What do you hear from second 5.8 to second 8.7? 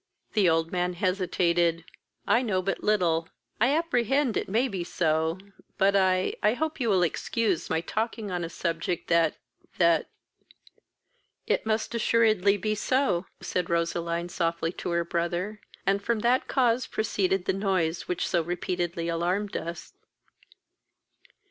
I I hope you will excuse my talking on a